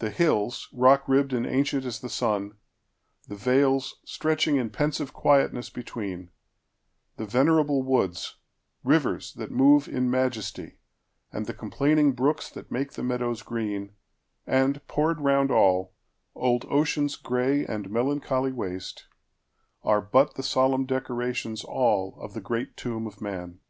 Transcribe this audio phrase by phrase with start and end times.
[0.00, 2.58] The hillsRock ribbed and ancient as the sun;
[3.28, 6.30] the valesStretching in pensive quietness between;
[7.16, 10.78] The venerable woods—rivers that moveIn majesty,
[11.32, 13.92] and the complaining brooksThat make the meadows green;
[14.48, 15.94] and, poured round all,
[16.34, 23.20] Old Ocean's gray and melancholy waste,—Are but the solemn decorations allOf the great tomb of
[23.22, 23.60] man!